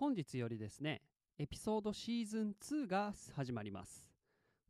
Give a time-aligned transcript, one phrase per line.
[0.00, 1.02] 本日よりですね
[1.38, 4.06] エピソードシーズン2が始まります。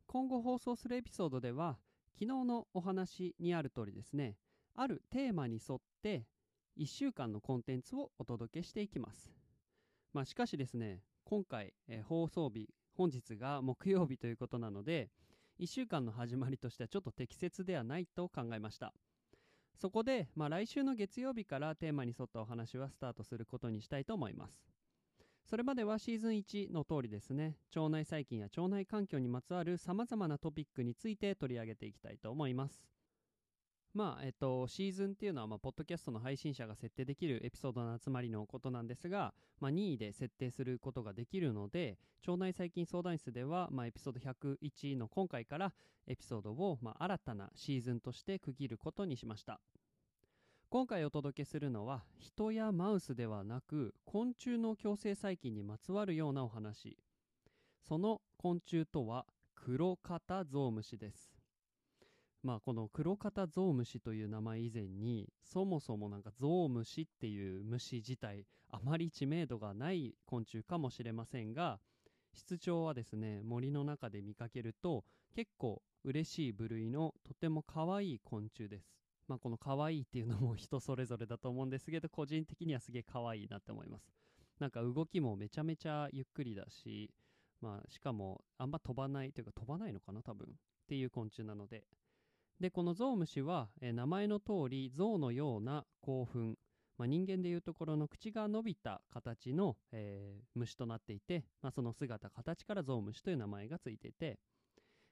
[0.05, 1.77] 今後放送するエピソードでは
[2.19, 4.35] 昨日のお話にある通りですね
[4.75, 6.25] あるテーマに沿って
[6.77, 9.31] 1週間のコンテンツをお届けしていきます。
[10.11, 12.67] まあしかしですね今回、えー放送日
[12.97, 15.11] 本日が木曜日ということなので
[15.61, 18.93] 1週間の始まりとしてはちょっと適切ではないと考えました。
[19.77, 24.70] そこで、まあ、来週の月曜日からテーマに沿ったお話はスタートすることにしたいと思います。
[25.51, 32.81] それまではシーズン1の通りですね腸内細菌や腸内環境にまつわるさまざまなトピックについて取り上げていきたいと思います
[33.93, 45.73] まあえっと、シーズンっていうのは、まあ、ポッドキャストの配信者が設定できるエピソードの集まりのことなんですが、まあ、任意で設定することができるので、腸内細菌相談室では、まあ、エピソード101の今回から
[46.07, 49.59] エピソードを、まあ、新たなシーズンとして区切ることにしました。
[50.71, 56.97] 今回お届けするのは、人やマウスではなく、昆虫の共生細菌にまつわるようなお話。
[57.85, 61.35] その昆虫とは、クロカタゾウムシです。
[62.41, 71.79] まあこのクロカタゾウムシという名前以前にそもそもなんかゾウムシっていう虫自体あまり知名度がない昆虫かもしれませんが
[72.33, 75.03] 室長はですね森の中で見かけると
[75.35, 84.11] 結構嬉しい部類のとても可愛い昆虫ですまあこの可愛いっていうのも人それぞれだと思うんですけど個人的にはすげえ可愛いなって思います。
[84.59, 87.09] なんか動きもめちゃめちゃゆっくりだし
[87.61, 90.51] まあしかもあんま飛ばないというか飛ばないのかな多分っ
[90.87, 91.85] ていう昆虫なので。
[92.59, 96.59] でこのゾウムシは、えー名前の通りゾウのような興奮、
[96.95, 104.37] まあ、人間でいうところの口が伸びた形の、えー虫となっていて、まあ、その姿形からゾウムシという名前がついていて。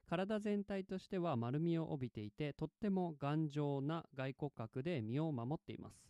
[0.09, 6.09] 体全体としては丸みを帯びていてとっても頑丈な外骨格で身を守っています。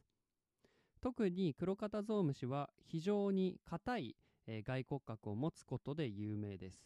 [1.01, 4.15] 特にクロカタゾウムシは非常に硬い、
[4.47, 6.77] えー外骨格を持つことで有名です。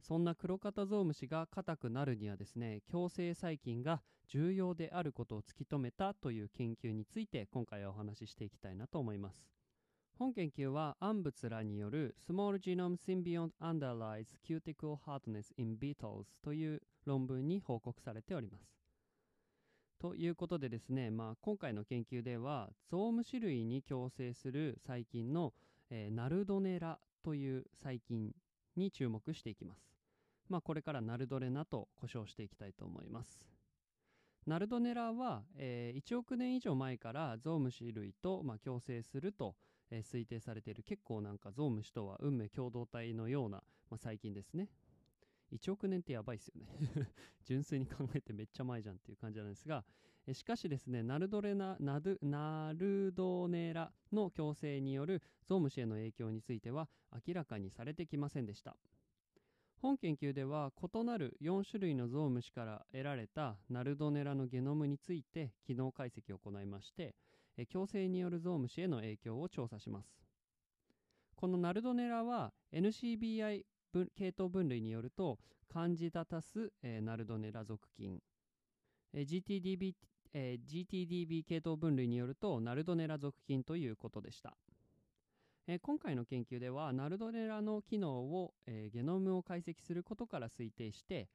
[0.00, 9.46] そんなクロカタゾウムシが硬くなるにはですね共生細菌が重要であることを突き止めたという研究について今回はお話ししていきたいなと思います。
[10.18, 18.64] 本研究は暗物らによる Small Genome Symbiont Underlies Cuticle Hardness in Beetles という論文に報告されております
[20.00, 25.52] ということでですね、まあ、今回の研究ではゾウムシ類に共生する細菌の、
[25.88, 28.32] えーナルドネラという細菌
[28.76, 29.80] に注目していきます。
[30.48, 33.46] まあ、これからナルドレナと呼称していきたいと思います。
[34.46, 39.56] ナルドネラは、えー1億年以上前からゾウムシ類と、まあ、共生すると、
[39.90, 44.68] えー推定されている結構なんかゾウムシとは運命共同体のような、まあ、細菌ですね。
[45.52, 46.66] 1億年ってやばいっすよね。
[47.44, 49.84] 純粋に考えてめっちゃ前じゃんっていう感じなんですが、
[50.26, 56.88] えしかしですね、ナルドレナ、ナドナルドネラの共生によるゾウムシへの影響については
[57.26, 58.76] 明らかにされてきませんでした。
[59.80, 67.14] 本研究では異なる4種類のゾウムシから得られたナルドネラのゲノムについて機能解析を行いまして、
[67.58, 70.16] え共生によるゾウムシへの影響を調査します。
[71.34, 73.64] このナルドネラは NCBI
[74.16, 78.20] 系統分類によるとカンジダタス、えーナルドネラ属菌、
[79.12, 79.94] えー GTDB
[80.32, 84.56] えー GTDB 系統分類によるとナルドネラ属菌ということでした、
[85.66, 91.28] えー今回の研究ではナルドネラの機能を、えーゲノムを解析することから推定して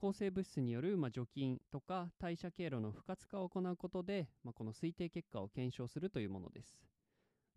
[0.00, 6.78] 抗生物質による、まあ、除菌とか代謝経路の不活化を行うことで、まあ、この推定結果を検証するというものです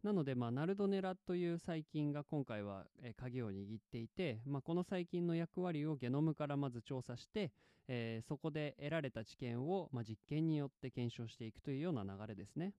[0.03, 7.52] なので、まあ、ナルドネラという細菌が今回は、えー鍵を握っていて、まあ、この細菌の役割をゲノムからまず調査して、
[7.88, 12.73] えーそこで得られた知見を、まあ、実験によって検証していくというような流れですね。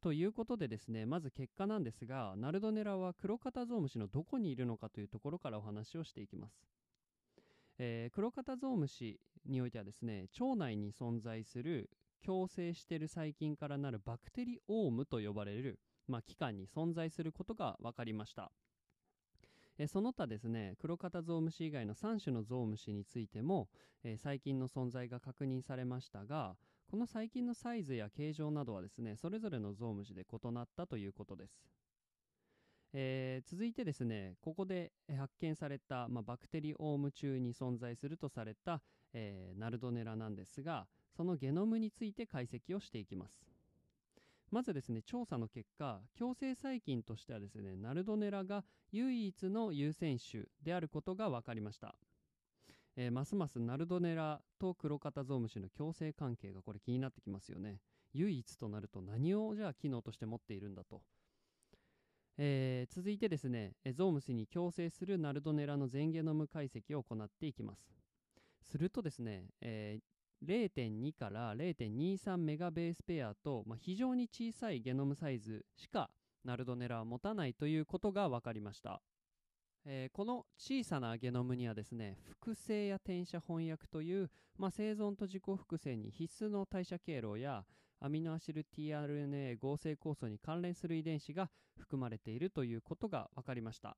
[0.00, 6.77] ということでですねまず結果なんですがナルドネラはクロカタゾウムシのどこにいるのかというところからお話をしていきます。
[7.78, 11.90] えークロカタゾウムシにおいてはですね腸内に存在する
[12.24, 15.78] 共生している細菌からなるバクテリオームと呼ばれる、
[16.08, 18.50] まあ、器官に存在することが分かりました。
[19.78, 23.68] えーその他ですねクロカタゾウムシ以外の3種のゾウムシについても、
[24.02, 26.56] えー細菌の存在が確認されましたが
[26.90, 31.62] この細菌のサイズや形状などはですねそれぞれのゾウムシで異なったということです、
[32.92, 38.80] えー続いてですねここで発見された、まあ、バクテリオーム中に存在するとされた、
[39.12, 40.86] えーナルドネラなんですが
[41.16, 43.44] そのゲノムについて解析をしていきます。
[44.50, 51.94] まずですね調査の結果共生細菌としてはですねナルドネラが唯一の優占種であることが分かりました、
[52.96, 57.80] えーますますナルドネラとクロカタゾウムシの共生関係がこれ気になってきますよね。
[58.14, 61.02] 唯一となると何をじゃあ機能として持っているんだと。
[62.40, 67.80] えー続いてですね、ゾウムシに共生するナルドネラの全ゲノム解析を行っていきます。
[68.62, 70.02] するとですね、えー
[70.46, 76.10] 0.2から0.23メガベースペアと、まあ、非常に小さいゲノムサイズしか
[76.44, 79.02] ナルドネラは持たないということが分かりました。
[79.84, 87.64] えーこの小さなゲノムにはですね複製や転写翻訳という、まあ、生存と自己複製に必須の代謝経路や
[88.00, 93.96] アミノアシル tRNA 合成酵素に関連する遺伝子が含まれているということが分かりました、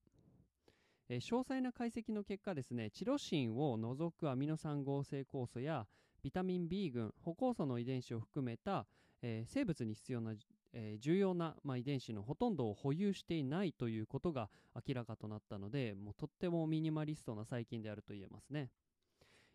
[1.08, 5.86] え詳細な解析の結果ですねチロシンを除くアミノ酸合成酵素や
[6.22, 8.86] ビタミン B 群補酵素の遺伝子を含めた、
[9.22, 10.34] えー生物に必要な、
[10.72, 14.48] えー重要な、まあ、遺伝子のほとんどを保有していないということが
[14.86, 18.70] 明らかとなったのでもうとってもミニマリストな細菌であると言えますね。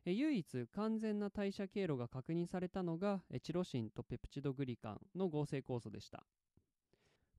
[0.05, 6.23] え唯一完全な代謝経路が確認されたのがえチロシンとペプチドグリカンの合成酵素でした。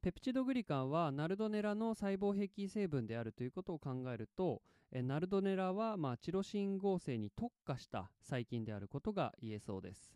[0.03, 10.15] ペプチドグリカンはナルドネラの細胞壁成分であるということを考えるとえナルドネラは、まあ、チロシン合成に特化した細菌であることが言えそうです、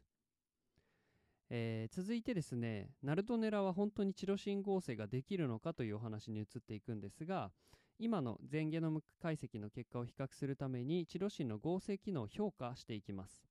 [1.50, 7.50] えー続いてですねナルドネラは本当にチロシン合成ができるのかというお話に移っていくんですが
[8.02, 13.44] 今の全ゲノム解析の結果を比較するためにチロシンの合成機能を評価していきます。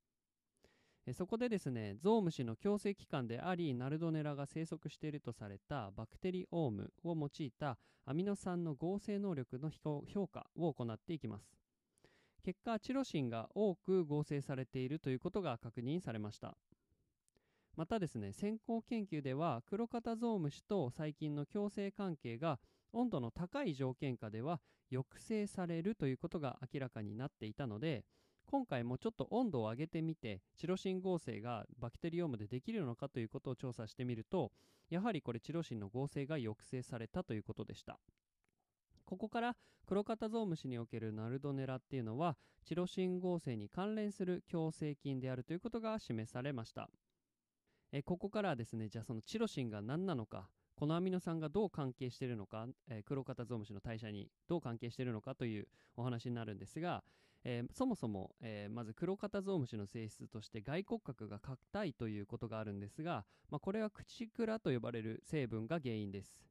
[1.06, 11.56] えそこでですねゾウムシの共生器官でありナルドネラが生息しているとされたバクテリオームを用いたアミノ酸の合成能力の評評価を行っていきます。
[12.44, 16.58] 結果チロシンが多く合成されているということが確認されました。
[17.76, 22.60] またですね先行研究ではクロカタゾウムシと細菌の共生関係が
[22.94, 24.60] 温度の高い条件下では
[24.90, 28.06] 抑制されるということが明らかになっていたので
[28.48, 34.52] 今回もちょっと温度を上げてみてチロシン合成がバクテリオームでできるのかということを調査してみると
[34.90, 38.00] やはりこれチロシンの合成が抑制されたということでした。
[39.06, 39.56] ここから
[39.86, 46.90] クロカタゾウムシにおけるナルドネラっていうのはチロシン合成に関連する共生菌であるということが示されました。
[47.92, 55.68] えここからはですねじゃあそのチロシンが何なのかこのアミノ酸がどう関係しているのか、えー、クロカタゾウムシの代謝にどう関係しているのかという
[55.98, 57.04] お話になるんですが、
[57.44, 66.46] えーそもそも、えーまずクロカタゾウムシの性質として外骨格が硬いということがあるんですが、まあ、これはクチクラと呼ばれる成分が原因です。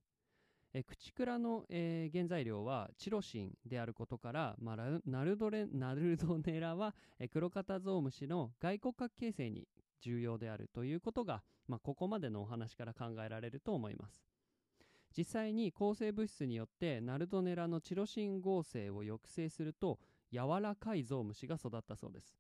[0.75, 9.66] えークチクラの、えー原材料はチロシンであることから、まあ、ラナルドレナルドネラは、えークロカタゾウムシの外骨格形成に
[10.00, 14.24] 重要であるということが、まあ、ここまでのお話から考えられると思います。
[15.16, 19.98] 実際に抗生物質によってナルドネラのチロシン合成を抑制すると
[20.32, 22.38] 柔らかいゾウムシが育ったそうです。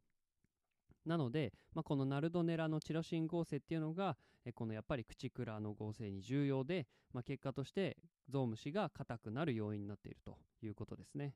[1.04, 4.16] なので、まあ、このナルドネラのチロシン合成っていうのが
[4.48, 7.96] えこのやっぱりクチクラの合成に重要で、まあ、結果として
[8.28, 11.34] ゾウムシが硬くなる要因になっているということですね。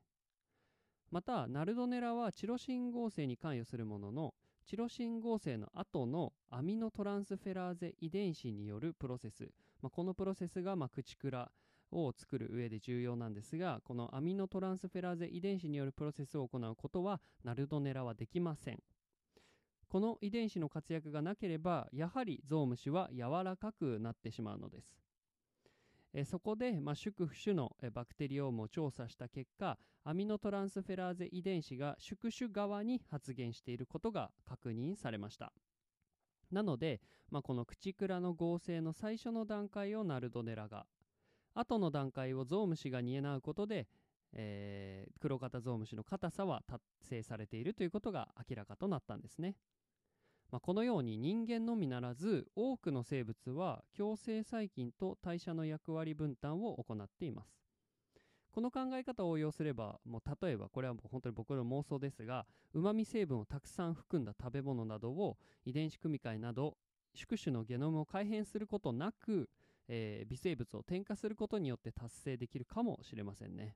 [1.11, 4.33] またナルドネラはチロシン合成に関与するものの
[4.65, 9.49] チロシン合成の後のアミノトランスフェラーゼ遺伝子によるプロセス、
[9.81, 11.51] まあ、このプロセスがまあクチクラ
[11.91, 18.79] を作る上で重要なんですがこのアミノトランスフェラーゼ遺伝子によるプロセスを行うことはナルドネラはできません。
[19.89, 24.97] この遺伝子の活躍がなければやはりゾウムシは柔らかくなってしまうのです。
[26.13, 35.53] えそこで、まあ、宿主のバクテリオームを調査した結果アミノトランスフェラーゼ遺伝子が宿主側に発現していることが確認されました。
[36.51, 37.01] なので、
[37.31, 40.85] まあ、このクチクラの合成の最初の段階をナルドネラが
[41.55, 43.87] 後の段階をゾウムシが担うことで、
[44.33, 49.55] えー、黒型ゾウムシの硬さは達成されているということが明らかとなったんですね。
[50.53, 57.57] まあ、このように人間のみならず多くの生物は共生細菌と代謝の役割分担を行っています。
[58.51, 62.45] この考え方を応用すればもう例えばこれはもう本当に僕の妄想ですが
[62.75, 66.77] うまみ成分をたくさん含んだ食べ物などを遺伝子組み換えなど
[67.15, 69.49] 宿主のゲノムを改変することなく、
[69.87, 73.75] えー微生物を添加することによって達成できるかもしれませんね、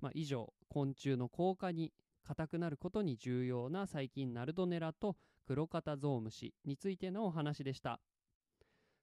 [0.00, 1.92] まあ、以上昆虫の効果に
[2.24, 8.00] 硬くなることに重要な細菌ナルドネラとクロカタゾウムシについてのお話でした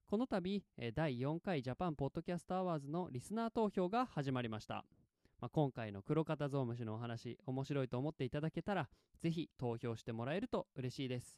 [0.10, 0.64] この度、
[0.96, 4.84] 第4回ジャパンポッドキャストアワードのリスナー投票が始まりました。
[5.40, 8.90] まあ、今回のクロカタゾウムシのお話、面白いと思っていただけたら、
[9.22, 11.38] ぜひ投票してもらえると嬉しいです。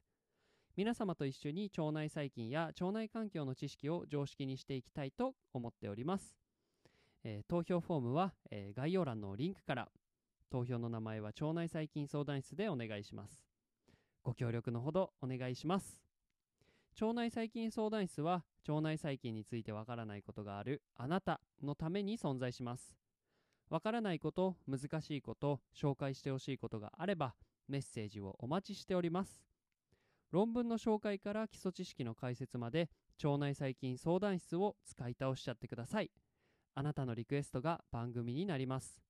[0.77, 6.37] 皆様と一緒に腸内細菌や腸内環境の知識を常識にしていきたいと思っております。
[7.25, 9.89] えー投票フォームは、えー概要欄のリンクから、
[10.51, 13.45] 投票の名前は腸内細菌相談室でお願いします。
[14.21, 16.01] ご協力のほどお願いします。
[16.99, 22.97] 腸内細菌相談室は腸内細菌についてわからないことがあるあなたのために存在します。
[23.69, 27.33] わからないこと、難しいこと、紹介してほしいことがあれば
[27.69, 29.41] メッセージをお待ちしております。
[30.31, 32.89] 論文の紹介から基礎知識の解説まで
[33.23, 36.11] 腸内細菌相談室を使い倒しちゃってください。
[36.75, 39.01] あなたのリクエストが番組になります。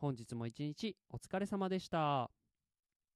[0.00, 2.30] 本日も一日お疲れ様でした。